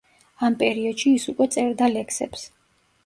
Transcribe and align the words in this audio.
ამ 0.47 0.55
პერიოდში 0.61 1.13
ის 1.19 1.27
უკვე 1.33 1.47
წერდა 1.57 1.91
ლექსებს. 1.93 2.49